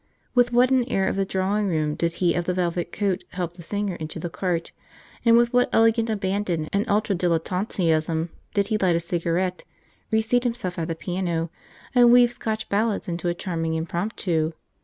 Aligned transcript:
With 0.33 0.51
what 0.51 0.71
an 0.71 0.83
air 0.89 1.07
of 1.07 1.15
the 1.15 1.27
drawing 1.27 1.67
room 1.67 1.93
did 1.93 2.13
he 2.13 2.33
of 2.33 2.45
the 2.45 2.55
velvet 2.55 2.91
coat 2.91 3.23
help 3.33 3.53
the 3.53 3.61
singer 3.61 3.93
into 3.93 4.17
the 4.17 4.31
cart, 4.31 4.71
and 5.23 5.37
with 5.37 5.53
what 5.53 5.69
elegant 5.71 6.09
abandon 6.09 6.67
and 6.73 6.89
ultra 6.89 7.13
dilettantism 7.15 8.29
did 8.55 8.69
he 8.69 8.79
light 8.79 8.95
a 8.95 8.99
cigarette, 8.99 9.63
reseat 10.09 10.43
himself 10.43 10.79
at 10.79 10.87
the 10.87 10.95
piano, 10.95 11.51
and 11.93 12.11
weave 12.11 12.31
Scots 12.31 12.63
ballads 12.63 13.07
into 13.07 13.27
a 13.27 13.35
charming 13.35 13.75
impromptu! 13.75 14.53